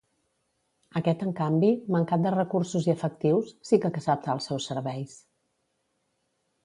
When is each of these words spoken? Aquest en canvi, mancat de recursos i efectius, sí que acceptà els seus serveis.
Aquest 1.01 1.25
en 1.25 1.33
canvi, 1.39 1.69
mancat 1.95 2.23
de 2.25 2.31
recursos 2.37 2.87
i 2.89 2.93
efectius, 2.95 3.53
sí 3.71 3.79
que 3.85 3.93
acceptà 3.93 4.35
els 4.37 4.49
seus 4.51 4.67
serveis. 4.73 5.15